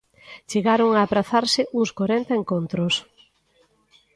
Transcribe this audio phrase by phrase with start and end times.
[0.49, 2.93] Chegaron a aprazarse uns corenta encontros.